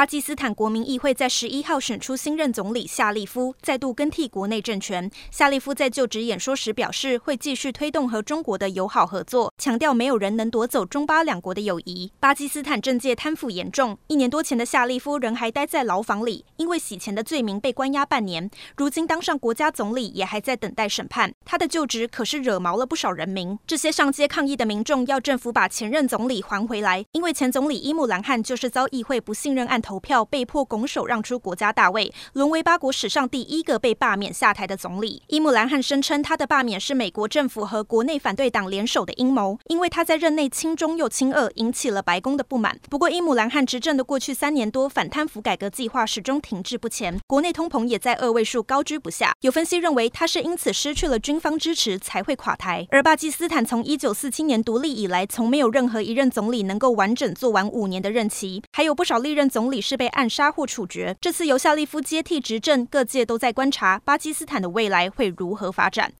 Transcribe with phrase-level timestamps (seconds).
[0.00, 5.10] 巴基斯坦国民议会在十一号选出新任总理夏利夫，再度更替国内政权。
[5.30, 12.10] 夏利夫在就职演说时表示，会继续推动和中国的友好合作，强调没有人能夺走中巴两国的友谊。
[12.18, 18.50] 巴基斯坦政界贪腐严重，一年多前的夏利夫仍还待在牢房里，因为洗钱的罪名被关押半年。
[18.78, 21.30] 如今当上国家总理，也还在等待审判。
[21.44, 23.58] 他的就职可是惹毛了不少人民。
[23.66, 29.78] 这些上街抗议的民众要政府把前任总理还回来，因为前总理伊姆兰汗就是遭议会不信任案。
[29.90, 35.20] 投票被迫拱手让出国家大位，沦为巴国史上第一个被罢免下台的总理。
[35.26, 42.78] 伊姆兰汗声称，他的罢免是美国政府和国内反对党联手的阴谋，因为他在任内亲中又亲俄，引起了白宫的不满。
[42.88, 49.32] 不过，伊姆兰汗执政的过去三年多，反贪腐改革计划始终停滞不前，国内通膨也在二位数高居不下。
[49.40, 52.86] 有分析认为，他是因此失去了军方支持才会垮台。
[52.92, 59.69] 而巴基斯坦从一九四七年独立以来，从没有任何一任总理能够完整做完五年的任期，还有不少历任总。
[59.70, 61.16] 里是被暗杀或处决。
[61.20, 66.12] 这次由夏利夫接替执政，各界都在观察巴基斯坦的未来会如何发展。